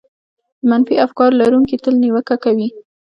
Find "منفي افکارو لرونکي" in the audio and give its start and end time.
0.69-1.77